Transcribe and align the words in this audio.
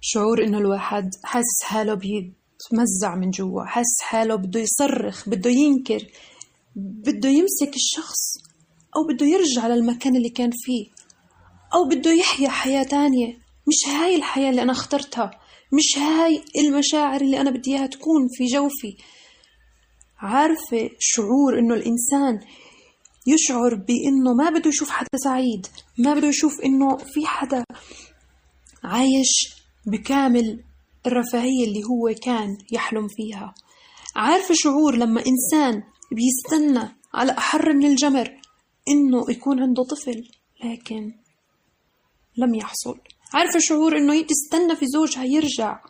شعور 0.00 0.44
إنه 0.44 0.58
الواحد 0.58 1.10
حاسس 1.24 1.62
حاله 1.62 1.94
بيتمزع 1.94 3.14
من 3.14 3.30
جوا 3.30 3.64
حاسس 3.64 4.00
حاله 4.02 4.34
بده 4.36 4.60
يصرخ 4.60 5.28
بده 5.28 5.50
ينكر 5.50 6.06
بده 6.76 7.28
يمسك 7.28 7.74
الشخص 7.76 8.36
أو 8.96 9.06
بده 9.14 9.26
يرجع 9.26 9.66
للمكان 9.66 10.16
اللي 10.16 10.30
كان 10.30 10.50
فيه 10.54 10.86
أو 11.74 11.88
بده 11.88 12.12
يحيا 12.12 12.48
حياة 12.48 12.82
تانية. 12.82 13.38
مش 13.68 13.94
هاي 13.94 14.16
الحياة 14.16 14.50
اللي 14.50 14.62
أنا 14.62 14.72
اخترتها 14.72 15.30
مش 15.72 15.98
هاي 15.98 16.42
المشاعر 16.58 17.20
اللي 17.20 17.40
أنا 17.40 17.50
بدي 17.50 17.70
إياها 17.76 17.86
تكون 17.86 18.28
في 18.38 18.44
جوفي. 18.44 18.96
عارفة 20.18 20.90
شعور 20.98 21.58
إنه 21.58 21.74
الإنسان 21.74 22.40
يشعر 23.26 23.74
بإنه 23.74 24.34
ما 24.34 24.50
بده 24.50 24.68
يشوف 24.68 24.90
حدا 24.90 25.08
سعيد 25.24 25.66
ما 25.98 26.14
بده 26.14 26.28
يشوف 26.28 26.60
إنه 26.64 26.96
في 26.96 27.26
حدا 27.26 27.64
عايش 28.84 29.57
بكامل 29.90 30.64
الرفاهية 31.06 31.64
اللي 31.64 31.82
هو 31.84 32.14
كان 32.22 32.58
يحلم 32.72 33.08
فيها. 33.08 33.54
عارفة 34.16 34.54
شعور 34.54 34.96
لما 34.96 35.20
إنسان 35.26 35.82
بيستنى 36.12 36.96
على 37.14 37.32
أحر 37.32 37.72
من 37.72 37.86
الجمر 37.86 38.28
إنه 38.88 39.30
يكون 39.30 39.62
عنده 39.62 39.82
طفل 39.84 40.22
لكن 40.64 41.12
لم 42.36 42.54
يحصل؟ 42.54 42.98
عارفة 43.34 43.58
شعور 43.58 43.96
إنه 43.96 44.12
هي 44.12 44.24
تستنى 44.24 44.76
في 44.76 44.86
زوجها 44.86 45.24
يرجع 45.24 45.80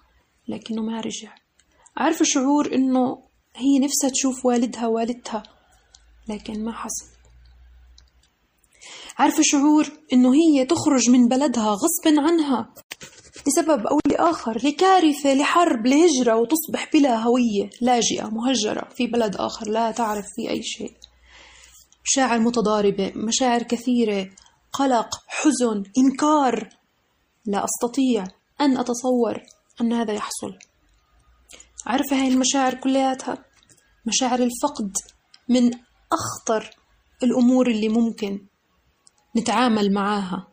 لكنه 0.49 0.83
ما 0.83 1.01
رجع؟ 1.01 1.35
عارفة 1.97 2.25
شعور 2.25 2.75
إنه 2.75 3.23
هي 3.57 3.79
نفسها 3.79 4.11
تشوف 4.11 4.47
والدها 4.47 4.87
والدتها 4.87 5.43
لكن 6.29 6.65
ما 6.65 6.73
حصل؟ 6.73 7.07
عارفة 9.19 9.43
شعور 9.43 9.87
إنه 10.13 10.35
هي 10.35 10.65
تخرج 10.65 11.11
من 11.11 11.29
بلدها 11.29 11.71
غصبا 11.71 12.21
عنها 12.21 12.75
لسبب 13.49 13.87
أو 13.87 14.01
لآخر 14.07 14.59
لكارثة 14.65 15.35
لحرب 15.35 15.87
لهجرة 15.87 16.37
وتصبح 16.37 16.91
بلا 16.93 17.17
هوية 17.17 17.71
لاجئة 17.81 18.29
مهجرة 18.29 18.89
في 18.89 19.07
بلد 19.07 19.37
آخر 19.37 19.69
لا 19.69 19.91
تعرف 19.91 20.27
فيه 20.37 20.51
أي 20.51 20.63
شيء. 20.63 20.97
مشاعر 22.05 22.39
متضاربة 22.39 23.13
مشاعر 23.17 23.63
كثيرة 23.63 24.31
قلق 24.73 25.09
حزن 25.27 25.83
إنكار. 25.99 26.69
لا 27.47 27.65
أستطيع 27.65 28.25
أن 28.61 28.79
أتصور 28.79 29.43
أن 29.81 29.93
هذا 29.93 30.13
يحصل. 30.13 30.59
عارفة 31.87 32.23
هاي 32.23 32.29
المشاعر 32.29 32.75
كلياتها؟ 32.75 33.45
مشاعر 34.07 34.39
الفقد 34.39 34.93
من 35.49 35.71
أخطر 36.13 36.71
الأمور 37.23 37.71
اللي 37.71 37.89
ممكن 37.89 38.47
نتعامل 39.37 39.93
معاها. 39.93 40.47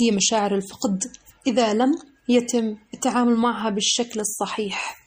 هي 0.00 0.10
مشاعر 0.10 0.54
الفقد. 0.54 1.02
إذا 1.46 1.74
لم 1.74 2.11
يتم 2.28 2.76
التعامل 2.94 3.36
معها 3.36 3.70
بالشكل 3.70 4.20
الصحيح. 4.20 5.06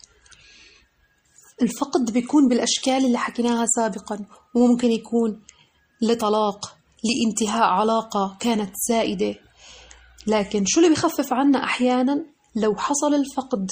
الفقد 1.61 2.11
بيكون 2.13 2.47
بالأشكال 2.47 3.05
اللي 3.05 3.17
حكيناها 3.17 3.65
سابقا 3.65 4.25
وممكن 4.55 4.91
يكون 4.91 5.43
لطلاق 6.01 6.77
لانتهاء 7.03 7.63
علاقة 7.63 8.37
كانت 8.39 8.73
سائدة. 8.87 9.35
لكن 10.27 10.63
شو 10.65 10.79
اللي 10.79 10.91
بخفف 10.91 11.33
عنا 11.33 11.63
أحيانا؟ 11.63 12.25
لو 12.55 12.75
حصل 12.75 13.13
الفقد 13.13 13.71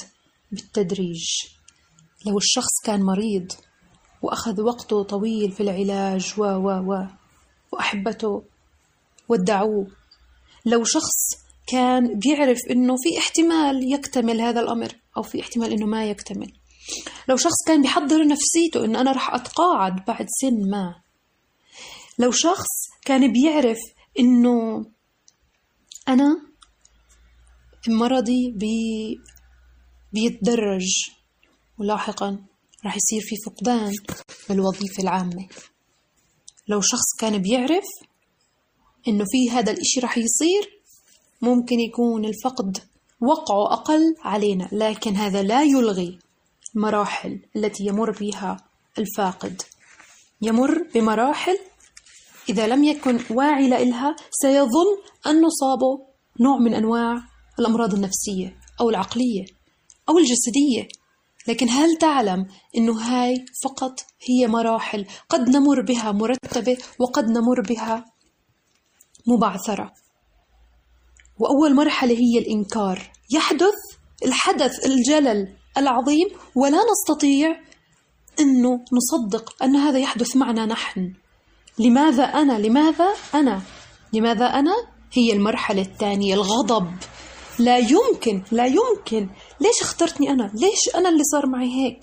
بالتدريج. 0.52 1.24
لو 2.26 2.38
الشخص 2.38 2.80
كان 2.84 3.02
مريض 3.02 3.52
وأخذ 4.22 4.60
وقته 4.60 5.02
طويل 5.02 5.52
في 5.52 5.62
العلاج 5.62 6.34
و 6.38 6.42
و 6.44 6.68
و 6.68 7.06
وأحبته 7.72 8.42
ودعوه. 9.28 9.86
لو 10.66 10.84
شخص 10.84 11.43
كان 11.66 12.18
بيعرف 12.18 12.58
إنه 12.70 12.94
في 12.96 13.18
احتمال 13.18 13.92
يكتمل 13.92 14.40
هذا 14.40 14.60
الأمر 14.60 14.92
أو 15.16 15.22
في 15.22 15.40
احتمال 15.40 15.72
إنه 15.72 15.86
ما 15.86 16.04
يكتمل. 16.10 16.52
لو 17.28 17.36
شخص 17.36 17.66
كان 17.66 17.82
بيحضر 17.82 18.26
نفسيته 18.26 18.84
إنه 18.84 19.00
أنا 19.00 19.12
رح 19.12 19.34
أتقاعد 19.34 20.04
بعد 20.04 20.26
سن 20.40 20.70
ما. 20.70 20.94
لو 22.18 22.30
شخص 22.30 22.68
كان 23.04 23.32
بيعرف 23.32 23.78
إنه 24.18 24.86
أنا 26.08 26.42
مرضي 27.88 28.52
بي 28.56 29.16
بيتدرج 30.12 30.86
ولاحقا 31.78 32.38
راح 32.84 32.96
يصير 32.96 33.20
في 33.20 33.36
فقدان 33.46 33.92
للوظيفة 34.50 35.02
العامة. 35.02 35.48
لو 36.68 36.80
شخص 36.80 37.16
كان 37.20 37.38
بيعرف 37.38 37.84
إنه 39.08 39.24
في 39.24 39.50
هذا 39.50 39.72
الإشي 39.72 40.00
راح 40.00 40.18
يصير 40.18 40.73
ممكن 41.44 41.80
يكون 41.80 42.24
الفقد 42.24 42.78
وقعه 43.20 43.72
أقل 43.72 44.14
علينا 44.24 44.68
لكن 44.72 45.16
هذا 45.16 45.42
لا 45.42 45.62
يلغي 45.62 46.18
المراحل 46.76 47.40
التي 47.56 47.86
يمر 47.86 48.10
بها 48.10 48.56
الفاقد. 48.98 49.62
يمر 50.42 50.86
بمراحل 50.94 51.58
إذا 52.48 52.66
لم 52.66 52.84
يكن 52.84 53.20
واعي 53.30 53.68
لإلها 53.68 54.16
سيظن 54.30 54.86
أنه 55.26 55.48
صابه 55.48 56.06
نوع 56.40 56.58
من 56.58 56.74
أنواع 56.74 57.22
الأمراض 57.58 57.94
النفسية 57.94 58.56
أو 58.80 58.90
العقلية 58.90 59.44
أو 60.08 60.18
الجسدية. 60.18 60.88
لكن 61.48 61.68
هل 61.68 61.96
تعلم 61.96 62.46
أنه 62.76 62.92
هاي 63.00 63.44
فقط 63.64 64.00
هي 64.28 64.46
مراحل 64.46 65.06
قد 65.28 65.48
نمر 65.48 65.82
بها 65.82 66.12
مرتبة 66.12 66.76
وقد 66.98 67.24
نمر 67.24 67.60
بها 67.60 68.04
مبعثرة؟ 69.26 70.03
وأول 71.38 71.74
مرحلة 71.74 72.14
هي 72.14 72.38
الإنكار. 72.38 73.10
يحدث 73.30 73.74
الحدث 74.24 74.86
الجلل 74.86 75.48
العظيم 75.76 76.28
ولا 76.54 76.78
نستطيع 76.92 77.60
أنه 78.40 78.84
نصدق 78.92 79.62
أن 79.62 79.76
هذا 79.76 79.98
يحدث 79.98 80.36
معنا 80.36 80.66
نحن. 80.66 81.14
لماذا 81.78 82.24
أنا؟ 82.24 82.58
لماذا 82.58 83.14
أنا؟ 83.34 83.62
لماذا 84.12 84.46
أنا؟ 84.46 84.74
هي 85.12 85.32
المرحلة 85.32 85.82
الثانية 85.82 86.34
الغضب. 86.34 86.90
لا 87.58 87.78
يمكن 87.78 88.42
لا 88.52 88.66
يمكن. 88.66 89.30
ليش 89.60 89.82
اخترتني 89.82 90.30
أنا؟ 90.30 90.50
ليش 90.54 90.94
أنا 90.94 91.08
اللي 91.08 91.24
صار 91.32 91.46
معي 91.46 91.68
هيك؟ 91.68 92.00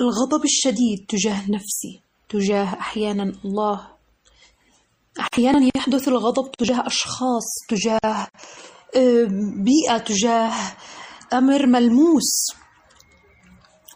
الغضب 0.00 0.44
الشديد 0.44 1.06
تجاه 1.08 1.50
نفسي 1.50 2.00
تجاه 2.28 2.64
أحيانا 2.64 3.32
الله. 3.44 3.95
أحيانا 5.20 5.70
يحدث 5.76 6.08
الغضب 6.08 6.52
تجاه 6.52 6.86
أشخاص 6.86 7.44
تجاه 7.68 8.28
بيئة 9.64 9.98
تجاه 9.98 10.52
أمر 11.32 11.66
ملموس. 11.66 12.46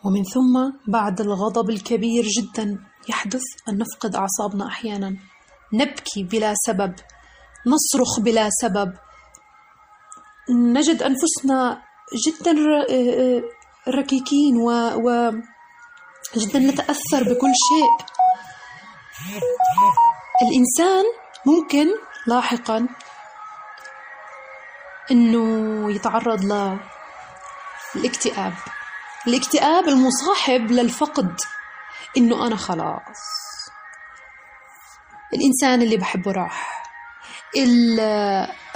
ومن 0.05 0.25
ثم 0.25 0.73
بعد 0.89 1.21
الغضب 1.21 1.71
الكبير 1.71 2.25
جدا 2.25 2.79
يحدث 3.09 3.43
أن 3.69 3.79
نفقد 3.79 4.17
أعصابنا 4.17 4.67
أحيانا. 4.67 5.17
نبكي 5.73 6.23
بلا 6.23 6.55
سبب 6.67 6.95
نصرخ 7.67 8.21
بلا 8.21 8.49
سبب. 8.51 8.93
نجد 10.51 11.03
أنفسنا 11.03 11.83
جدا 12.27 12.55
ركيكين 13.89 14.57
و, 14.57 14.71
و 15.07 15.33
جدا 16.37 16.59
نتأثر 16.59 17.23
بكل 17.23 17.53
شيء. 17.69 17.91
الإنسان 20.43 21.05
ممكن 21.47 21.87
لاحقا 22.27 22.89
إنه 25.11 25.93
يتعرض 25.95 26.45
للاكتئاب 26.45 28.53
الاكتئاب. 29.27 29.89
المصاحب 29.89 30.71
للفقد 30.71 31.37
إنه 32.17 32.47
أنا 32.47 32.57
خلاص. 32.57 33.21
الإنسان 35.35 35.83
اللي 35.83 35.97
بحبه 35.97 36.33
راح. 36.33 36.85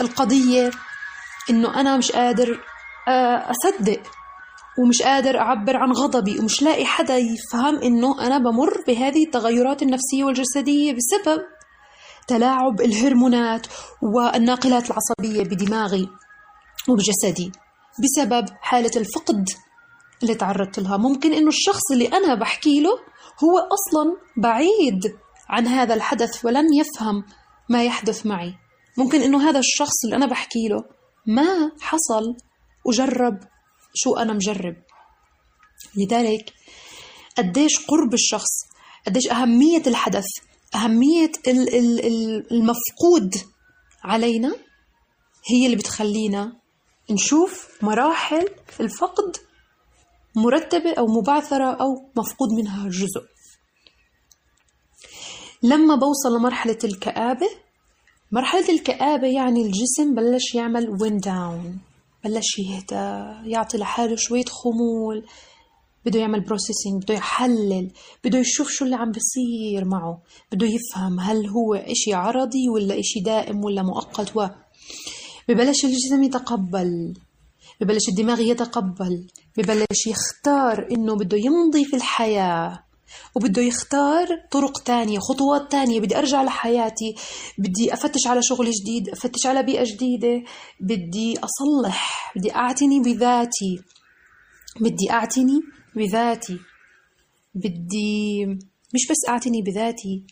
القضية 0.01 0.71
إنه 1.51 1.81
أنا 1.81 1.97
مش 1.97 2.13
قادر 2.13 2.61
آه، 3.09 3.51
أصدق 3.51 4.03
ومش 4.79 5.03
قادر 5.03 5.39
أعبر 5.39 5.77
عن 5.77 5.93
غضبي 5.93 6.39
ومش 6.39 6.63
لاقي 6.63 6.87
حدا 6.87 7.17
يفهم 7.17 7.77
إنه 7.83 8.27
أنا 8.27 8.39
بمر 8.39 8.83
بهذه 8.87 9.25
التغيرات 9.27 9.83
النفسية 9.83 10.25
والجسدية 10.25 10.93
بسبب 10.93 11.43
تلاعب 12.27 12.81
الهرمونات 12.81 13.67
والناقلات 14.03 14.91
العصبية 14.91 15.43
بدماغي 15.43 16.09
وبجسدي 16.89 17.53
بسبب 18.03 18.47
حالة 18.61 18.91
الفقد 18.97 19.49
اللي 20.23 20.35
تعرضت 20.35 20.79
لها. 20.79 20.97
ممكن 20.97 21.33
إنه 21.33 21.49
الشخص 21.49 21.93
اللي 21.93 22.09
أنا 22.09 22.35
بحكي 22.35 22.81
له 22.81 22.91
هو 23.45 23.59
أصلا 23.59 24.17
بعيد 24.37 25.17
عن 25.49 25.67
هذا 25.67 25.95
الحدث 25.95 26.45
ولن 26.45 26.75
يفهم 26.75 27.25
ما 27.69 27.85
يحدث 27.85 28.27
معي. 28.27 28.55
ممكن 28.99 29.21
إنه 29.21 29.49
هذا 29.49 29.59
الشخص 29.59 30.05
اللي 30.05 30.17
أنا 30.17 30.27
بحكي 30.27 30.69
له 30.69 30.85
ما 31.27 31.71
حصل 31.81 32.37
وجرب 32.85 33.39
شو 33.95 34.17
أنا 34.17 34.33
مجرب. 34.33 34.77
لذلك 35.97 36.53
قديش 37.39 37.87
قرب 37.87 38.15
الشخص 38.15 38.51
قديش 39.07 39.31
أهمية 39.31 39.83
الحدث 39.87 40.27
أهمية 40.75 41.33
المفقود 42.53 43.35
علينا 44.05 44.57
هي 45.51 45.67
اللي 45.67 45.77
بتخلينا 45.77 46.53
نشوف 47.11 47.69
مراحل 47.83 48.49
الفقد 48.81 49.37
مرتبة 50.37 50.95
أو 50.99 51.07
مبعثرة 51.07 51.71
أو 51.71 51.87
مفقود 52.17 52.49
منها 52.59 52.89
جزء. 52.89 53.23
لما 55.63 55.95
بوصل 55.95 56.37
لمرحلة 56.39 56.79
الكآبة 56.85 57.47
مرحلة 58.33 58.69
الكآبة 58.69 59.27
يعني 59.27 59.63
الجسم 59.63 60.15
بلش 60.15 60.55
يعمل 60.55 60.91
وين 61.03 61.19
داون 61.19 61.79
بلش 62.25 62.59
يهدى 62.59 63.35
يعطي 63.51 63.79
لحاله 63.79 64.17
شوية 64.17 64.45
خمول 64.45 65.27
بده 66.07 66.21
يعمل 66.21 66.41
بروسيسنج 66.41 67.03
بده 67.03 67.15
يحلل 67.15 67.91
بده 68.25 68.39
يشوف 68.39 68.69
شو 68.71 68.85
اللي 68.85 68.97
عم 68.97 69.11
بيصير 69.11 69.85
معه 69.85 70.23
بده 70.53 70.67
يفهم 70.67 71.21
هل 71.21 71.47
هو 71.47 71.75
إشي 71.75 72.15
عرضي 72.15 72.69
ولا 72.69 72.99
إشي 73.01 73.21
دائم 73.21 73.65
ولا 73.65 73.83
مؤقت 73.83 74.37
و 74.37 74.47
ببلش 75.49 75.85
الجسم 75.85 76.23
يتقبل 76.23 77.15
ببلش 77.81 78.09
الدماغ 78.09 78.41
يتقبل 78.41 79.27
ببلش 79.57 80.07
يختار 80.07 80.89
إنه 80.91 81.17
بده 81.17 81.37
يمضي 81.37 81.85
في 81.85 81.97
الحياة 81.97 82.85
وبده 83.37 83.63
يختار 83.63 84.27
طرق 84.51 84.79
تانية 84.83 85.19
خطوات 85.19 85.71
تانية 85.73 86.01
بدي 86.01 86.19
أرجع 86.19 86.43
لحياتي 86.43 87.15
بدي 87.59 87.93
أفتش 87.95 88.27
على 88.27 88.41
شغل 88.43 88.71
جديد 88.71 89.09
أفتش 89.09 89.47
على 89.47 89.63
بيئة 89.63 89.85
جديدة 89.85 90.43
بدي 90.81 91.39
أصلح 91.39 92.33
بدي 92.37 92.55
أعتني 92.55 93.01
بذاتي 93.01 93.79
بدي 94.81 95.11
أعتني 95.11 95.61
بذاتي. 95.97 96.59
بدي 97.55 98.47
مش 98.95 99.07
بس 99.11 99.29
أعتني 99.29 99.63
بذاتي 99.63 100.23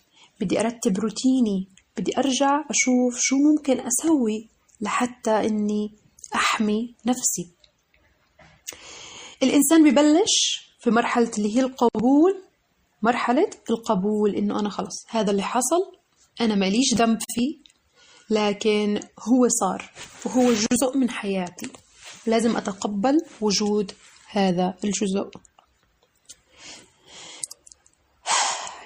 بدي 0.40 0.60
أرتب 0.60 0.98
روتيني 0.98 1.68
بدي 1.98 2.18
أرجع 2.18 2.64
أشوف 2.70 3.18
شو 3.20 3.36
ممكن 3.36 3.80
أسوي 3.80 4.48
لحتى 4.80 5.30
إني 5.30 5.94
أحمي 6.34 6.94
نفسي. 7.06 7.50
الإنسان 9.42 9.90
ببلش 9.90 10.62
في 10.80 10.90
مرحلة 10.90 11.30
اللي 11.38 11.56
هي 11.56 11.60
القبول 11.60 12.42
مرحلة 13.02 13.50
القبول 13.70 14.34
إنه 14.34 14.60
أنا 14.60 14.68
خلص 14.68 15.06
هذا 15.08 15.30
اللي 15.30 15.42
حصل 15.42 15.92
أنا 16.40 16.54
ماليش 16.54 16.94
ذنب 16.94 17.18
فيه 17.34 17.58
لكن 18.30 19.00
هو 19.18 19.48
صار 19.48 19.90
وهو 20.26 20.52
جزء 20.52 20.98
من 20.98 21.10
حياتي. 21.10 21.68
لازم 22.26 22.56
أتقبل 22.56 23.18
وجود 23.40 23.92
هذا 24.30 24.74
الجزء. 24.84 25.30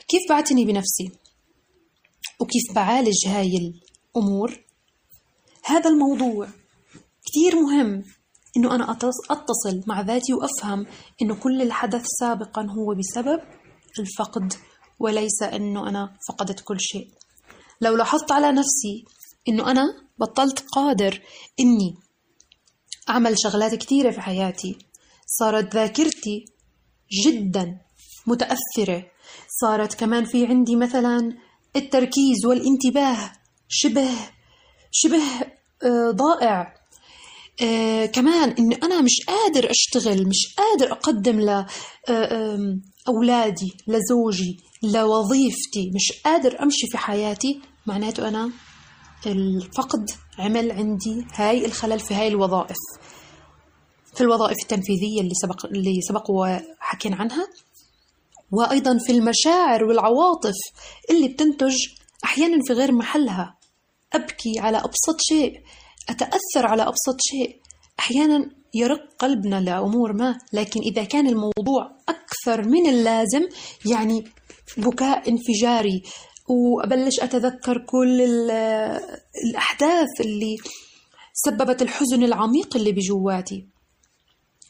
كيف 0.08 0.20
بعتني 0.29 0.64
بنفسي؟ 0.64 1.11
وكيف 2.41 2.75
بعالج 2.75 3.26
هاي 3.26 3.53
الأمور؟ 4.17 4.64
هذا 5.64 5.91
الموضوع 5.91 6.49
كتير 7.25 7.56
مهم 7.61 8.05
إنه 8.56 8.75
أنا 8.75 8.93
أتصل 9.31 9.82
مع 9.87 10.00
ذاتي 10.00 10.32
وأفهم 10.35 10.87
إنه 11.23 11.35
كل 11.35 11.62
الحدث 11.62 12.05
سابقا 12.20 12.62
هو 12.62 12.94
بسبب 12.94 13.41
الفقد 13.99 14.53
وليس 14.99 15.43
إنه 15.43 15.88
أنا 15.88 16.17
فقدت 16.29 16.61
كل 16.61 16.81
شيء. 16.81 17.11
لو 17.81 17.97
لاحظت 17.97 18.32
على 18.32 18.52
نفسي 18.52 19.05
إنه 19.49 19.70
أنا 19.70 19.85
بطلت 20.19 20.61
قادر 20.61 21.23
إني 21.61 21.94
أعمل 23.09 23.35
شغلات 23.38 23.75
كثيرة 23.75 24.11
في 24.11 24.20
حياتي 24.20 24.79
صارت 25.26 25.75
ذاكرتي 25.75 26.44
جدا 27.25 27.81
متأثرة 28.26 29.15
صارت 29.61 29.94
كمان 29.94 30.25
في 30.25 30.47
عندي 30.47 30.76
مثلا 30.76 31.32
التركيز 31.76 32.47
والانتباه. 32.47 33.32
شبه 33.69 34.08
شبه 34.93 35.23
آه، 35.82 36.11
ضائع. 36.11 36.75
آه 37.62 38.06
كمان 38.06 38.50
إني 38.50 38.75
أنا 38.82 39.00
مش 39.00 39.12
قادر 39.29 39.70
أشتغل 39.70 40.29
مش 40.29 40.55
قادر 40.58 40.93
أقدم 40.93 41.41
لأولادي 41.41 41.67
آه 43.88 43.93
لزوجي 43.93 44.56
لوظيفتي 44.82 45.91
مش 45.94 46.23
قادر 46.25 46.62
أمشي 46.62 46.87
في 46.91 46.99
حياتي 46.99 47.61
معناته 47.87 48.29
أنا 48.29 48.50
الفقد 49.26 50.05
عمل 50.38 50.73
عندي 50.73 51.26
هاي 51.35 51.67
الخلل 51.67 52.00
في 52.00 52.14
هاي 52.14 52.29
الوظائف. 52.29 52.76
في 54.14 54.20
الوظائف 54.20 54.56
التنفيذية 54.62 55.20
اللي 55.20 55.35
سبق 55.43 55.67
اللي 55.67 56.00
سبق 56.09 56.31
وحكينا 56.31 57.17
عنها. 57.17 57.47
وأيضا 58.52 58.98
في 59.06 59.12
المشاعر 59.12 59.84
والعواطف 59.84 60.54
اللي 61.10 61.28
بتنتج 61.28 61.75
أحيانا 62.25 62.58
في 62.66 62.72
غير 62.72 62.93
محلها. 62.93 63.56
أبكي 64.12 64.58
على 64.58 64.78
أبسط 64.78 65.20
شيء 65.28 65.52
أتأثر 66.08 66.66
على 66.66 66.82
أبسط 66.82 67.16
شيء. 67.20 67.60
أحيانا 68.00 68.50
يرق 68.75 69.00
قلبنا 69.19 69.60
لأمور 69.60 70.12
ما 70.12 70.38
لكن 70.52 70.81
إذا 70.81 71.04
كان 71.04 71.26
الموضوع 71.26 71.96
أكثر 72.08 72.69
من 72.69 72.87
اللازم 72.87 73.43
يعني 73.87 74.25
بكاء 74.76 75.28
انفجاري. 75.28 76.02
وأبلش 76.49 77.20
أتذكر 77.20 77.78
كل 77.87 78.20
الأحداث 79.50 80.20
اللي 80.20 80.56
سببت 81.34 81.82
الحزن 81.82 82.25
العميق 82.25 82.76
اللي 82.76 82.92
بجواتي. 82.92 83.66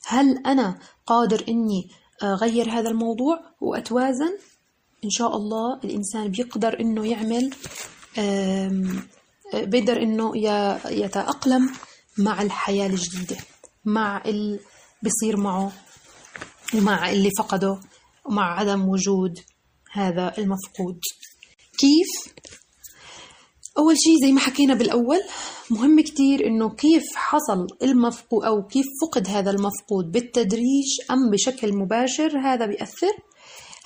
هل 0.07 0.47
أنا 0.47 0.79
قادر 1.07 1.45
إني 1.49 1.89
أغير 2.23 2.71
هذا 2.71 2.89
الموضوع 2.91 3.41
وأتوازن 3.61 4.39
إن 5.05 5.11
شاء 5.11 5.37
الله 5.37 5.81
الإنسان 5.85 6.29
بيقدر 6.29 6.81
إنه 6.81 7.07
يعمل 7.07 7.51
بيقدر 9.55 10.03
إنه 10.03 10.33
يتأقلم 10.91 11.71
مع 12.19 12.43
الحياة 12.43 12.87
الجديدة 12.87 13.37
مع 13.85 14.23
اللي 14.25 14.61
بيصير 15.03 15.37
معه 15.37 15.73
ومع 16.75 17.11
اللي 17.11 17.31
فقده 17.39 17.81
ومع 18.25 18.59
عدم 18.61 18.89
وجود 18.89 19.39
هذا 19.93 20.35
المفقود 20.39 21.01
كيف؟ 21.79 22.35
أول 23.79 23.95
شيء 23.99 24.27
زي 24.27 24.33
ما 24.33 24.41
حكينا 24.41 24.75
بالأول 24.75 25.21
مهم 25.71 26.01
كتير 26.01 26.47
إنه 26.47 26.71
كيف 26.75 27.03
حصل 27.15 27.67
المفقود 27.83 28.45
أو 28.45 28.67
كيف 28.67 28.87
فقد 29.03 29.29
هذا 29.29 29.51
المفقود 29.51 30.13
بالتدريج 30.13 30.87
أم 31.11 31.31
بشكل 31.33 31.77
مباشر 31.77 32.39
هذا 32.39 32.67
بيأثر. 32.67 33.13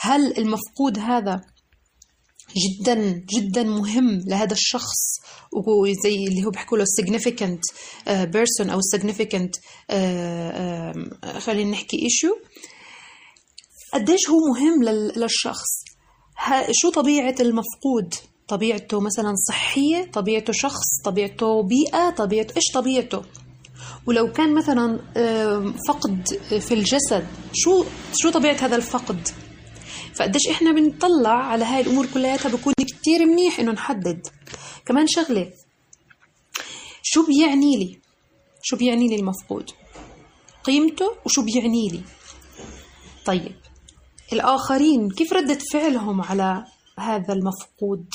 هل 0.00 0.38
المفقود 0.38 0.98
هذا 0.98 1.40
جدا 2.56 3.24
جدا 3.34 3.62
مهم 3.62 4.20
لهذا 4.26 4.52
الشخص؟ 4.52 5.20
وزي 5.52 6.26
اللي 6.28 6.44
هو 6.44 6.50
بيحكوا 6.50 6.78
له 6.78 6.84
significant 6.84 7.60
uh, 8.06 8.10
person 8.10 8.70
أو 8.70 8.80
significant 8.96 9.50
uh, 9.56 9.94
uh, 11.24 11.38
خلينا 11.38 11.70
نحكي 11.70 11.96
issue. 11.96 12.46
قديش 13.94 14.28
هو 14.28 14.38
مهم 14.54 14.82
للشخص؟ 15.16 15.84
شو 16.70 16.90
طبيعة 16.90 17.34
المفقود؟ 17.40 18.29
طبيعته 18.50 19.00
مثلا 19.00 19.34
صحية 19.48 20.10
طبيعته 20.12 20.52
شخص 20.52 21.00
طبيعته 21.04 21.62
بيئة 21.62 22.10
طبيعته 22.10 22.56
إيش 22.56 22.64
طبيعته؟ 22.74 23.22
ولو 24.06 24.32
كان 24.32 24.54
مثلا 24.54 24.98
فقد 25.88 26.28
في 26.60 26.74
الجسد 26.74 27.26
شو 27.52 27.84
شو 28.14 28.30
طبيعة 28.30 28.54
هذا 28.54 28.76
الفقد؟ 28.76 29.28
فقديش 30.14 30.48
إحنا 30.50 30.72
بنطلع 30.72 31.30
على 31.30 31.64
هاي 31.64 31.80
الأمور 31.80 32.06
كلياتها 32.06 32.48
بكون 32.48 32.74
كتير 32.80 33.26
منيح 33.26 33.60
إنه 33.60 33.72
نحدد. 33.72 34.26
كمان 34.86 35.06
شغلة 35.06 35.50
شو 37.02 37.26
بيعني 37.26 37.76
لي؟ 37.76 37.98
شو 38.62 38.76
بيعني 38.76 39.08
لي 39.08 39.16
المفقود؟ 39.16 39.70
قيمته 40.64 41.16
وشو 41.24 41.42
بيعني 41.42 41.88
لي؟ 41.88 42.00
طيب 43.26 43.52
الآخرين 44.32 45.10
كيف 45.10 45.32
ردة 45.32 45.58
فعلهم 45.72 46.20
على 46.22 46.64
هذا 46.98 47.32
المفقود؟ 47.34 48.06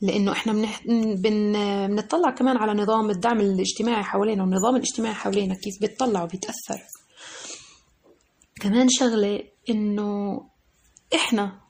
لأنه 0.00 0.32
إحنا 0.32 0.52
بنح... 0.52 0.82
بن... 0.86 1.52
بنطلع 1.86 2.30
كمان 2.30 2.56
على 2.56 2.82
نظام 2.82 3.10
الدعم 3.10 3.40
الاجتماعي 3.40 4.02
حوالينا 4.02 4.42
والنظام 4.42 4.76
الاجتماعي 4.76 5.14
حوالينا 5.14 5.54
كيف 5.54 5.80
بيطلع 5.80 6.22
وبيتأثر. 6.22 6.80
كمان 8.60 8.86
شغلة 8.90 9.42
إنه 9.70 10.40
إحنا 11.14 11.60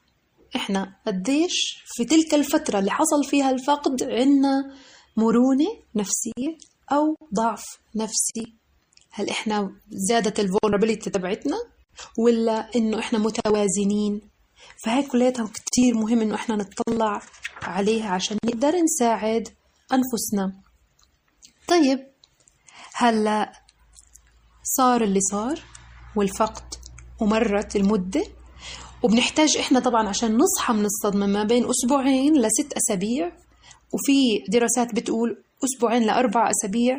إحنا 0.56 0.96
قديش 1.06 1.84
في 1.86 2.04
تلك 2.04 2.34
الفترة 2.34 2.78
اللي 2.78 2.90
حصل 2.90 3.24
فيها 3.24 3.50
الفقد 3.50 4.02
عنا 4.02 4.74
مرونة 5.16 5.68
نفسية 5.94 6.58
أو 6.92 7.16
ضعف 7.34 7.64
نفسي. 7.96 8.54
هل 9.10 9.28
إحنا 9.30 9.72
زادت 9.88 10.40
الفولنربيليتي 10.40 11.10
تبعتنا 11.10 11.56
ولا 12.18 12.70
إنه 12.76 12.98
إحنا 12.98 13.18
متوازنين؟ 13.18 14.20
فهي 14.84 15.02
كلياتها 15.02 15.46
كتير 15.54 15.94
مهم 15.94 16.20
إنه 16.20 16.34
إحنا 16.34 16.56
نطلع 16.56 17.20
عليها 17.62 18.10
عشان 18.10 18.36
نقدر 18.44 18.72
نساعد 18.76 19.48
أنفسنا. 19.92 20.52
طيب 21.68 21.98
هلا 22.94 23.52
صار 24.76 25.04
اللي 25.04 25.20
صار 25.20 25.60
والفقد 26.16 26.74
ومرت 27.20 27.76
المدة 27.76 28.24
وبنحتاج 29.02 29.56
إحنا 29.56 29.80
طبعا 29.80 30.08
عشان 30.08 30.36
نصحى 30.38 30.72
من 30.74 30.84
الصدمة 30.84 31.26
ما 31.26 31.42
بين 31.44 31.66
أسبوعين 31.70 32.32
لست 32.40 32.72
أسابيع 32.76 33.32
وفي 33.92 34.44
دراسات 34.52 34.94
بتقول 34.94 35.42
أسبوعين 35.64 36.02
لأربع 36.02 36.50
أسابيع 36.50 36.98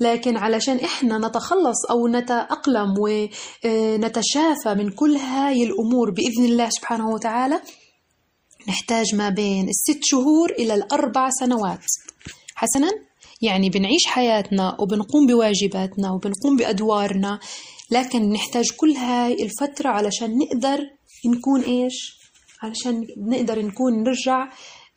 لكن 0.00 0.36
علشان 0.36 0.76
إحنا 0.76 1.18
نتخلص 1.28 1.86
أو 1.90 2.08
نتأقلم 2.08 2.94
ونتشافى 3.00 4.74
من 4.74 4.90
كل 4.90 5.16
هاي 5.16 5.62
الأمور 5.64 6.10
بإذن 6.10 6.44
الله 6.44 6.68
سبحانه 6.70 7.08
وتعالى 7.10 7.60
نحتاج 8.68 9.14
ما 9.14 9.28
بين 9.28 9.68
الست 9.68 10.00
شهور 10.02 10.50
إلى 10.50 10.74
الأربع 10.74 11.30
سنوات. 11.40 11.84
حسنا؟ 12.54 12.90
يعني 13.42 13.70
بنعيش 13.70 14.06
حياتنا 14.06 14.76
وبنقوم 14.80 15.26
بواجباتنا 15.26 16.10
وبنقوم 16.10 16.56
بأدوارنا 16.56 17.38
لكن 17.90 18.32
نحتاج 18.32 18.70
كل 18.76 18.92
هاي 18.92 19.42
الفترة 19.42 19.88
علشان 19.88 20.38
نقدر 20.38 20.78
نكون 21.26 21.60
إيش؟ 21.60 22.18
علشان 22.62 23.06
نقدر 23.18 23.62
نكون 23.62 24.02
نرجع 24.02 24.48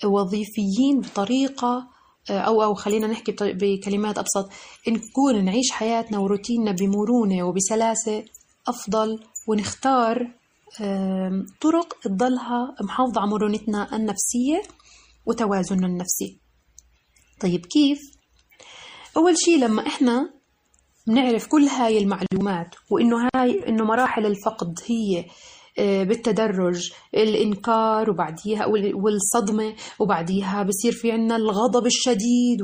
وظيفيين 0.05 0.99
بطريقة 0.99 1.88
أو 2.29 2.63
أو 2.63 2.73
خلينا 2.73 3.07
نحكي 3.07 3.35
بكلمات 3.41 4.17
أبسط 4.17 4.49
نكون 4.88 5.45
نعيش 5.45 5.71
حياتنا 5.71 6.19
وروتيننا 6.19 6.71
بمرونة 6.71 7.43
وبسلاسة 7.43 8.23
أفضل 8.67 9.19
ونختار 9.47 10.38
طرق 11.61 11.93
تضلها 12.03 12.75
محافظة 12.81 13.21
على 13.21 13.29
مرونتنا 13.31 13.95
النفسية 13.95 14.61
وتوازننا 15.25 15.88
النفسي 15.88 16.39
طيب 17.41 17.65
كيف؟ 17.65 17.99
أول 19.17 19.38
شيء 19.38 19.57
لما 19.59 19.88
إحنا 19.88 20.33
بنعرف 21.07 21.47
كل 21.47 21.63
هاي 21.63 21.97
المعلومات 21.97 22.75
وإنه 22.91 23.29
هاي 23.35 23.67
إنه 23.69 23.85
مراحل 23.85 24.25
الفقد 24.25 24.79
هي 24.88 25.25
بالتدرج 25.79 26.91
الإنكار 27.15 28.09
وبعديها 28.09 28.65
والصدمة 28.95 29.74
وبعديها 30.00 30.63
بصير 30.63 30.91
في 30.91 31.12
عنا 31.12 31.36
الغضب 31.36 31.86
الشديد 31.86 32.62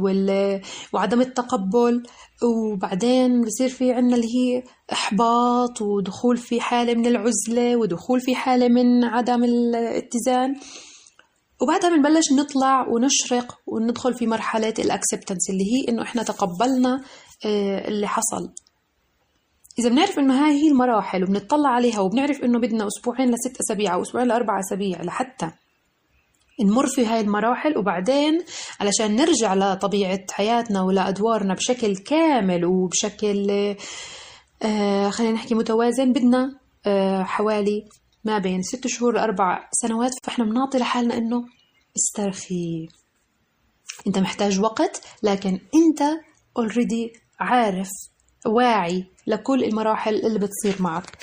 وعدم 0.93 1.21
التقبل 1.21 2.03
وبعدين 2.43 3.41
بصير 3.41 3.69
في 3.69 3.91
عنا 3.91 4.15
اللي 4.15 4.27
هي 4.27 4.63
إحباط 4.91 5.81
ودخول 5.81 6.37
في 6.37 6.61
حالة 6.61 6.93
من 6.93 7.05
العزلة 7.05 7.75
ودخول 7.75 8.21
في 8.21 8.35
حالة 8.35 8.67
من 8.67 9.03
عدم 9.03 9.43
الاتزان. 9.43 10.55
وبعدها 11.61 11.89
بنبلش 11.95 12.31
نطلع 12.31 12.87
ونشرق 12.87 13.57
وندخل 13.67 14.13
في 14.13 14.27
مرحلة 14.27 14.73
الأكسبتنس 14.79 15.49
اللي 15.49 15.63
هي 15.63 15.89
إنه 15.89 16.01
إحنا 16.01 16.23
تقبلنا 16.23 17.01
آه، 17.45 17.87
اللي 17.87 18.07
حصل. 18.07 18.53
إذا 19.79 19.89
بنعرف 19.89 20.19
إنه 20.19 20.45
هاي 20.45 20.63
هي 20.63 20.67
المراحل 20.67 21.23
وبنطلع 21.23 21.69
عليها 21.69 21.99
وبنعرف 21.99 22.43
إنه 22.43 22.59
بدنا 22.59 22.87
أسبوعين 22.87 23.29
لست 23.31 23.59
أسابيع 23.59 23.93
أو 23.93 24.01
أسبوعين 24.01 24.27
لأربع 24.27 24.59
أسابيع 24.59 25.01
لحتى 25.01 25.51
نمر 26.61 26.87
في 26.87 27.05
هاي 27.05 27.21
المراحل 27.21 27.77
وبعدين 27.77 28.43
علشان 28.79 29.15
نرجع 29.15 29.53
لطبيعة 29.53 30.19
حياتنا 30.31 30.81
ولأدوارنا 30.81 31.53
بشكل 31.53 31.97
كامل 31.97 32.65
وبشكل 32.65 33.49
آه 34.63 35.09
خلينا 35.09 35.33
نحكي 35.33 35.55
متوازن 35.55 36.13
بدنا 36.13 36.59
آه 36.85 37.23
حوالي 37.23 37.85
ما 38.23 38.37
بين 38.37 38.61
ست 38.61 38.87
شهور 38.87 39.13
لأربع 39.13 39.69
سنوات. 39.71 40.11
فإحنا 40.23 40.45
بنعطي 40.45 40.77
لحالنا 40.77 41.17
إنه 41.17 41.43
استرخي. 41.97 42.87
أنت 44.07 44.17
محتاج 44.19 44.59
وقت 44.59 45.01
لكن 45.23 45.49
أنت 45.49 46.01
اوريدي 46.57 47.13
عارف 47.39 47.89
واعي 48.47 49.05
لكل 49.27 49.63
المراحل 49.63 50.15
اللي 50.15 50.39
بتصير 50.39 50.81
معك. 50.81 51.17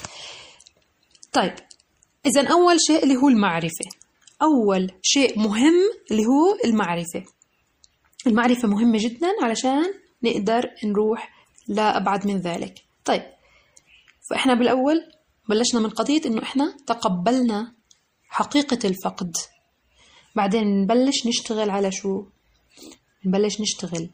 طيب 1.33 1.55
إذا 2.27 2.49
أول 2.53 2.77
شيء 2.87 3.03
اللي 3.03 3.17
هو 3.17 3.29
المعرفة. 3.29 3.85
أول 4.43 4.91
شيء 5.03 5.39
مهم 5.39 5.75
اللي 6.11 6.23
هو 6.27 6.59
المعرفة. 6.65 7.25
المعرفة 8.27 8.69
مهمة 8.69 8.99
جدا 9.01 9.29
علشان 9.43 9.95
نقدر 10.23 10.71
نروح 10.85 11.31
لأبعد 11.69 12.27
من 12.27 12.39
ذلك. 12.39 12.75
طيب 13.05 13.23
فإحنا 14.31 14.55
بالأول 14.55 15.01
بلشنا 15.49 15.81
من 15.81 15.89
قضية 15.91 16.21
إنه 16.27 16.43
إحنا 16.43 16.77
تقبلنا 16.87 17.73
حقيقة 18.29 18.79
الفقد. 18.85 19.33
بعدين 20.37 20.83
نبلش 20.83 21.27
نشتغل 21.27 21.71
على 21.71 21.93
شو؟ 21.93 22.25
نبلش 23.27 23.61
نشتغل 23.61 24.11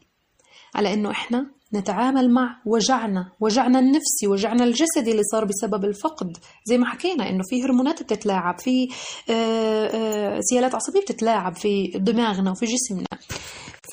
على 0.75 0.93
إنه 0.93 1.11
إحنا 1.11 1.51
نتعامل 1.73 2.31
مع 2.33 2.61
وجعنا 2.65 3.31
وجعنا 3.39 3.79
النفسي 3.79 4.27
وجعنا 4.27 4.63
الجسدي 4.63 5.11
اللي 5.11 5.23
صار 5.23 5.45
بسبب 5.45 5.85
الفقد. 5.85 6.37
زي 6.65 6.77
ما 6.77 6.85
حكينا 6.85 7.29
إنه 7.29 7.43
في 7.49 7.63
هرمونات 7.63 8.03
بتتلاعب 8.03 8.59
في 8.59 8.87
آه، 9.29 9.87
آه، 9.87 10.39
سيالات 10.41 10.75
عصبية 10.75 11.01
بتتلاعب 11.01 11.55
في 11.55 11.91
دماغنا 11.95 12.51
وفي 12.51 12.65
جسمنا. 12.65 13.07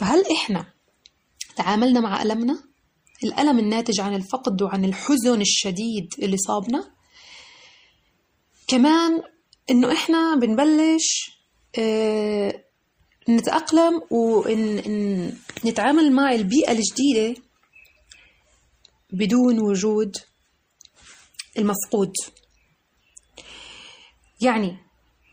فهل 0.01 0.25
إحنا 0.33 0.67
تعاملنا 1.57 2.01
مع 2.01 2.23
ألمنا؟ 2.23 2.59
الألم 3.25 3.59
الناتج 3.59 4.01
عن 4.01 4.15
الفقد 4.15 4.63
وعن 4.63 4.85
الحزن 4.85 5.41
الشديد 5.41 6.09
اللي 6.23 6.37
صابنا؟ 6.37 6.85
كمان 8.69 9.23
إنه 9.71 9.93
إحنا 9.93 10.35
بنبلش 10.37 11.31
آه، 11.79 12.63
نتأقلم 13.29 14.03
ونتعامل 14.11 16.13
مع 16.13 16.33
البيئة 16.33 16.73
الجديدة 16.73 17.43
بدون 19.13 19.61
وجود 19.61 20.17
المفقود. 21.59 22.13
يعني 24.41 24.77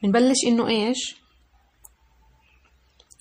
بنبلش 0.04 0.38
إنه 0.48 0.68
إيش؟ 0.68 1.16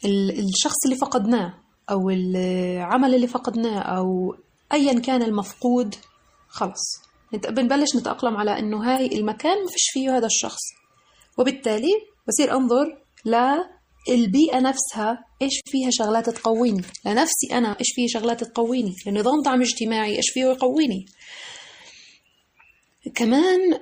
الشخص 0.04 0.84
اللي 0.84 0.96
فقدناه 0.96 1.54
أو 1.90 2.10
العمل 2.10 3.14
اللي 3.14 3.26
فقدناه 3.26 3.78
أو 3.80 4.36
ايا 4.72 5.00
كان 5.00 5.22
المفقود 5.22 5.94
خلص 6.48 7.02
بنبلش 7.32 7.96
نتأقلم 7.96 8.36
على 8.36 8.58
إنه 8.58 8.84
هاي 8.84 9.06
المكان 9.06 9.64
ما 9.64 9.70
فيش 9.70 9.90
فيه 9.92 10.16
هذا 10.16 10.26
الشخص. 10.26 10.60
وبالتالي 11.38 11.92
بصير 12.28 12.56
أنظر 12.56 12.98
البيئة 14.08 14.60
نفسها 14.60 15.24
إيش 15.42 15.60
فيها 15.66 15.90
شغلات 15.92 16.30
تقويني؟ 16.30 16.82
لنفسي 17.06 17.46
أنا 17.52 17.76
إيش 17.80 17.92
فيها 17.94 18.06
شغلات 18.08 18.44
تقويني؟ 18.44 18.94
لنظام 19.06 19.42
دعم 19.44 19.60
اجتماعي 19.60 20.16
إيش 20.16 20.30
فيه 20.34 20.44
يقويني؟ 20.44 21.06
كمان 23.14 23.80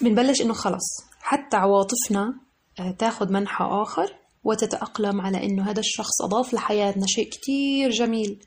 بنبلش 0.00 0.40
إنه 0.40 0.54
خلص 0.54 0.84
حتى 1.20 1.56
عواطفنا 1.56 2.34
آه، 2.80 2.90
تاخد 2.90 3.30
منحى 3.30 3.64
آخر 3.64 4.14
وتتأقلم 4.44 5.20
على 5.20 5.44
إنه 5.44 5.70
هذا 5.70 5.80
الشخص 5.80 6.22
أضاف 6.22 6.54
لحياتنا 6.54 7.06
شيء 7.06 7.30
كتير 7.30 7.90
جميل. 7.90 8.38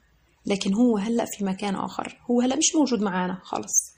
لكن 0.45 0.73
هو 0.73 0.97
هلأ 0.97 1.25
في 1.37 1.45
مكان 1.45 1.75
آخر 1.75 2.17
هو 2.31 2.41
هلأ 2.41 2.55
مش 2.55 2.75
موجود 2.75 3.01
معانا 3.01 3.39
خلص 3.43 3.95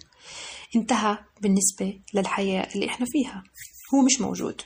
انتهى 0.75 1.17
بالنسبة 1.41 1.99
للحياة 2.13 2.67
اللي 2.75 2.87
إحنا 2.87 3.05
فيها. 3.09 3.43
هو 3.93 4.01
مش 4.01 4.21
موجود. 4.21 4.61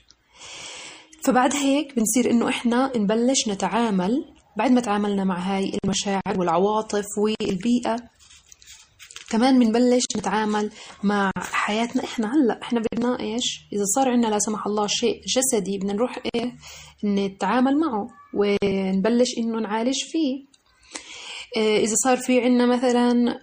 فبعد 1.25 1.55
هيك 1.55 1.95
بنصير 1.95 2.31
إنه 2.31 2.49
إحنا 2.49 2.91
نبلش 2.97 3.47
نتعامل 3.47 4.25
بعد 4.57 4.71
ما 4.71 4.81
تعاملنا 4.81 5.23
مع 5.23 5.39
هاي 5.39 5.77
المشاعر 5.83 6.39
والعواطف 6.39 7.05
والبيئة. 7.17 7.95
كمان 9.29 9.59
بنبلش 9.59 10.03
نتعامل 10.17 10.71
مع 11.03 11.31
حياتنا 11.37 12.03
إحنا 12.03 12.31
هلأ. 12.33 12.59
إحنا 12.61 12.81
بدنا 12.81 13.19
إيش؟ 13.19 13.67
إذا 13.73 13.83
صار 13.95 14.09
عندنا 14.09 14.27
لا 14.27 14.39
سمح 14.39 14.67
الله 14.67 14.87
شيء 14.87 15.21
جسدي 15.27 15.77
بدنا 15.77 15.93
نروح 15.93 16.19
إيه؟ 16.35 16.51
نتعامل 17.05 17.79
معه 17.79 18.07
ونبلش 18.33 19.27
إنه 19.37 19.59
نعالج 19.59 19.97
فيه. 20.11 20.45
إيه، 21.57 21.83
إذا 21.85 21.95
صار 22.03 22.17
في 22.17 22.41
عندنا 22.41 22.65
مثلا 22.65 23.39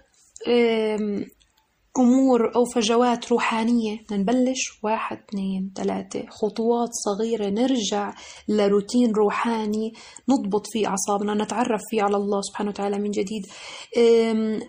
أمور 1.99 2.55
أو 2.55 2.65
فجوات 2.65 3.31
روحانية. 3.31 3.97
نبلش. 4.11 4.79
واحد 4.83 5.17
اثنين 5.29 5.73
ثلاثة. 5.75 6.25
خطوات 6.29 6.89
صغيرة. 6.91 7.49
نرجع 7.49 8.13
لروتين 8.47 9.11
روحاني. 9.11 9.93
نضبط 10.29 10.67
فيه 10.71 10.87
أعصابنا. 10.87 11.43
نتعرف 11.43 11.81
فيه 11.89 12.03
على 12.03 12.15
الله 12.15 12.41
سبحانه 12.41 12.69
وتعالى 12.69 12.99
من 12.99 13.11
جديد. 13.11 13.45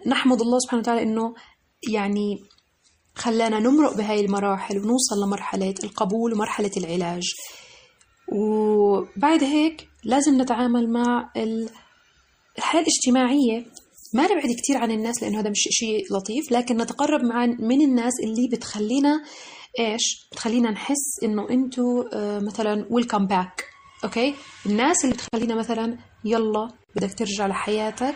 نحمد 0.06 0.40
الله 0.40 0.58
سبحانه 0.58 0.80
وتعالى 0.80 1.02
إنه 1.02 1.34
يعني 1.92 2.36
خلانا 3.14 3.58
نمرق 3.58 3.96
بهاي 3.96 4.20
المراحل 4.20 4.78
ونوصل 4.78 5.26
لمرحلة 5.26 5.74
القبول 5.84 6.34
ومرحلة 6.34 6.70
العلاج. 6.76 7.22
وبعد 8.32 9.44
هيك 9.44 9.88
لازم 10.04 10.42
نتعامل 10.42 10.92
مع 10.92 11.32
الحياة 12.58 12.82
الاجتماعية. 12.82 13.66
ما 14.14 14.24
نبعد 14.24 14.50
كثير 14.62 14.76
عن 14.76 14.90
الناس 14.90 15.22
لأنه 15.22 15.40
هذا 15.40 15.50
مش 15.50 15.68
شيء 15.70 16.04
لطيف 16.10 16.52
لكن 16.52 16.76
نتقرب 16.76 17.20
مع 17.24 17.46
من 17.46 17.80
الناس 17.82 18.12
اللي 18.24 18.48
بتخلينا 18.52 19.22
إيش؟ 19.78 20.28
بتخلينا 20.32 20.70
نحس 20.70 21.22
إنه 21.22 21.50
انتو 21.50 22.02
آه، 22.12 22.38
مثلا 22.38 22.86
welcome 22.90 23.26
back 23.26 23.64
okay؟ 24.04 24.34
الناس 24.66 25.04
اللي 25.04 25.14
بتخلينا 25.14 25.54
مثلا 25.54 25.98
يلا 26.24 26.68
بدك 26.96 27.14
ترجع 27.14 27.46
لحياتك 27.46 28.14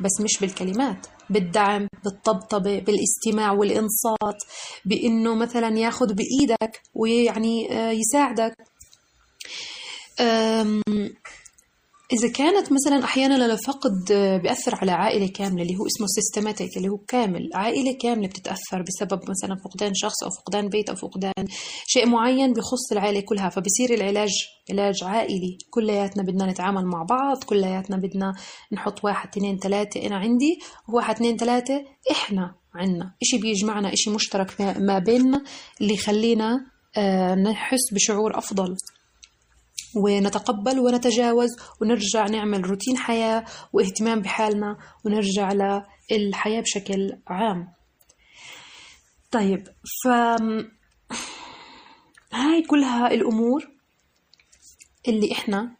بس 0.00 0.20
مش 0.20 0.40
بالكلمات 0.40 1.06
بالدعم 1.30 1.88
بالطبطبة 2.04 2.78
بالاستماع 2.78 3.52
والإنصات 3.52 4.42
بإنه 4.84 5.34
مثلا 5.34 5.78
ياخذ 5.78 6.14
بإيدك 6.14 6.82
ويعني 6.94 7.72
آه، 7.72 7.90
يساعدك. 7.90 8.54
إذا 12.12 12.32
كانت 12.32 12.68
مثلا 12.72 13.04
أحيانا 13.04 13.46
الفقد 13.46 14.12
بيأثر 14.42 14.74
على 14.74 14.92
عائلة 14.92 15.28
كاملة 15.28 15.62
اللي 15.62 15.76
هو 15.76 15.86
اسمه 15.86 16.06
سيستماتيك 16.06 16.76
اللي 16.76 16.88
هو 16.88 16.98
كامل. 16.98 17.50
عائلة 17.54 17.98
كاملة 18.00 18.28
بتتأثر 18.28 18.82
بسبب 18.82 19.20
مثلا 19.30 19.56
فقدان 19.64 19.94
شخص 19.94 20.22
أو 20.22 20.30
فقدان 20.30 20.68
بيت 20.68 20.88
أو 20.90 20.96
فقدان 20.96 21.32
شيء 21.86 22.06
معين 22.06 22.52
بخص 22.52 22.92
العائلة 22.92 23.20
كلها. 23.20 23.48
فبصير 23.48 23.94
العلاج 23.94 24.30
علاج 24.70 25.04
عائلي. 25.04 25.58
كلياتنا 25.70 26.22
بدنا 26.22 26.46
نتعامل 26.50 26.86
مع 26.86 27.02
بعض 27.02 27.44
كلياتنا 27.44 27.96
بدنا 27.96 28.32
نحط 28.72 29.04
واحد 29.04 29.28
اثنين 29.28 29.58
ثلاثة. 29.58 30.06
أنا 30.06 30.16
عندي 30.16 30.58
وواحد 30.88 31.14
اثنين 31.14 31.36
ثلاثة. 31.36 31.84
إحنا 32.10 32.54
عنا 32.74 33.14
إشي 33.22 33.38
بيجمعنا 33.38 33.92
إشي 33.92 34.10
مشترك 34.10 34.60
ما 34.60 34.98
بيننا 34.98 35.44
اللي 35.80 35.94
يخلينا 35.94 36.66
آه، 36.96 37.34
نحس 37.34 37.92
بشعور 37.92 38.38
أفضل. 38.38 38.76
ونتقبل 39.96 40.78
ونتجاوز 40.80 41.50
ونرجع 41.80 42.26
نعمل 42.26 42.70
روتين 42.70 42.96
حياة 42.98 43.44
واهتمام 43.72 44.20
بحالنا 44.20 44.78
ونرجع 45.04 45.52
للحياة 46.10 46.60
بشكل 46.60 47.18
عام. 47.26 47.72
طيب 49.30 49.68
ف 50.04 50.08
هاي 52.32 52.62
كلها 52.70 53.06
الأمور 53.06 53.68
اللي 55.08 55.32
إحنا 55.32 55.76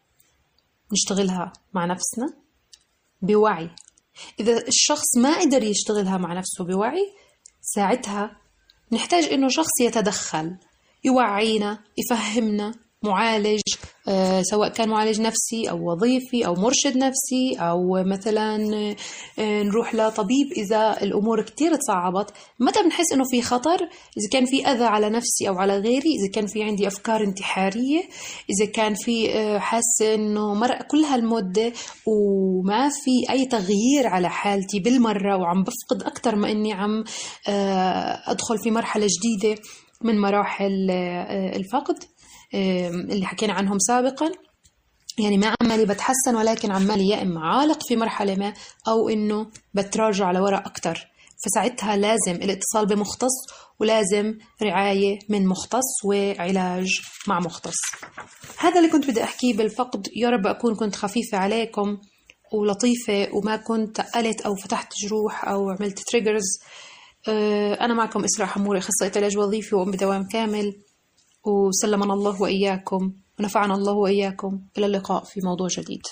نشتغلها 0.93 1.53
مع 1.75 1.85
نفسنا 1.85 2.43
بوعي. 3.23 3.71
إذا 4.41 4.69
الشخص 4.69 5.17
ما 5.17 5.41
قدر 5.41 5.63
يشتغلها 5.63 6.19
مع 6.19 6.33
نفسه 6.35 6.65
بوعي 6.65 7.15
ساعتها 7.61 8.37
نحتاج 8.93 9.25
إنه 9.25 9.49
شخص 9.49 9.81
يتدخل 9.81 10.57
يوعينا 11.05 11.85
يفهمنا 11.99 12.75
معالج 13.05 13.61
آه، 14.09 14.43
سواء 14.43 14.69
كان 14.69 14.89
معالج 14.89 15.21
نفسي 15.21 15.71
أو 15.71 15.93
وظيفي 15.93 16.47
أو 16.47 16.55
مرشد 16.55 16.97
نفسي 16.97 17.57
أو 17.59 18.05
مثلا 18.05 18.57
آه، 19.39 19.63
نروح 19.63 19.95
لطبيب 19.95 20.53
إذا 20.57 21.03
الأمور 21.03 21.43
كتير 21.43 21.75
تصعبت. 21.75 22.31
متى 22.61 22.83
بنحس 22.83 23.13
إنه 23.13 23.25
في 23.31 23.43
خطر؟ 23.43 23.79
إذا 24.19 24.29
كان 24.33 24.45
في 24.45 24.67
أذى 24.67 24.85
على 24.85 25.11
نفسي 25.11 25.49
أو 25.49 25.59
على 25.59 25.79
غيري 25.79 26.11
إذا 26.21 26.33
كان 26.35 26.47
في 26.47 26.63
عندي 26.63 26.87
أفكار 26.87 27.25
انتحارية 27.25 28.01
إذا 28.51 28.71
كان 28.75 28.95
في 28.95 29.35
آه، 29.35 29.59
حاسة 29.59 30.15
إنه 30.15 30.55
مرق 30.55 30.83
كل 30.83 31.05
هالمدة 31.05 31.73
وما 32.07 32.89
في 32.89 33.33
أي 33.33 33.47
تغيير 33.47 34.07
على 34.07 34.31
حالتي 34.31 34.81
بالمرة 34.81 35.37
وعم 35.37 35.63
بفقد 35.63 36.03
أكثر 36.03 36.37
ما 36.37 36.51
إني 36.51 36.73
عم 36.73 37.05
أدخل 38.27 38.59
في 38.59 38.71
مرحلة 38.71 39.07
جديدة 39.07 39.63
من 40.03 40.21
مراحل 40.21 40.91
الفقد. 41.31 42.05
اللي 42.55 43.27
حكينا 43.27 43.53
عنهم 43.53 43.79
سابقا. 43.79 44.31
يعني 45.19 45.39
ما 45.39 45.55
عمالي 45.63 45.87
بتحسن 45.87 46.37
ولكن 46.37 46.71
عمالي 46.71 47.09
يا 47.09 47.23
إما 47.23 47.41
عالق 47.41 47.79
في 47.89 47.97
مرحلة 47.97 48.35
ما 48.35 48.53
أو 48.89 49.09
إنه 49.09 49.51
بتراجع 49.75 50.31
لورا 50.33 50.59
أكتر. 50.59 51.09
فساعتها 51.45 51.97
لازم 51.97 52.35
الاتصال 52.43 52.87
بمختص 52.87 53.47
ولازم 53.81 54.39
رعاية 54.63 55.19
من 55.29 55.47
مختص 55.47 56.05
وعلاج 56.05 57.01
مع 57.29 57.41
مختص. 57.41 57.79
هذا 58.59 58.79
اللي 58.79 58.91
كنت 58.91 59.11
بدي 59.11 59.25
أحكيه 59.25 59.57
بالفقد. 59.57 60.09
يا 60.17 60.31
رب 60.31 60.47
أكون 60.47 60.75
كنت 60.75 60.97
خفيفة 60.97 61.39
عليكم 61.39 61.99
ولطيفة 62.53 63.29
وما 63.33 63.57
كنت 63.57 64.01
قلت 64.01 64.41
أو 64.41 64.55
فتحت 64.55 64.93
جروح 65.05 65.49
أو 65.49 65.71
عملت 65.71 65.99
تريجرز 65.99 66.59
أه، 67.29 67.75
أنا 67.75 67.95
معكم 67.95 68.25
إسراء 68.25 68.49
حموري 68.49 68.79
أخصائية 68.79 69.13
علاج 69.17 69.39
وظيفي 69.39 69.75
وأم 69.75 69.91
بدوام 69.91 70.29
كامل. 70.29 70.73
وسلمنا 71.47 72.15
الله 72.15 72.43
وإياكم 72.43 73.13
ونفعنا 73.41 73.75
الله 73.75 73.93
وإياكم. 73.93 74.61
إلى 74.79 74.87
اللقاء 74.87 75.25
في 75.25 75.41
موضوع 75.45 75.69
جديد. 75.71 76.03